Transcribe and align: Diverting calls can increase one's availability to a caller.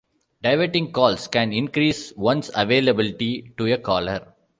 Diverting 0.41 0.91
calls 0.91 1.27
can 1.27 1.53
increase 1.53 2.11
one's 2.15 2.49
availability 2.55 3.53
to 3.55 3.67
a 3.71 3.77
caller. 3.77 4.33